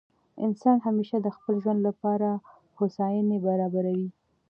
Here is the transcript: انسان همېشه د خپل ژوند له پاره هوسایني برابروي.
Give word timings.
انسان 0.45 0.77
همېشه 0.85 1.17
د 1.21 1.27
خپل 1.35 1.53
ژوند 1.63 1.79
له 1.87 1.91
پاره 2.01 2.31
هوسایني 2.79 3.37
برابروي. 3.47 4.07